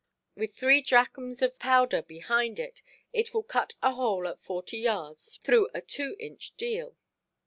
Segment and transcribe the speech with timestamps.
[0.33, 2.81] With three drachms of powder behind it,
[3.13, 6.97] it will cut a hole at forty yards through a two–inch deal.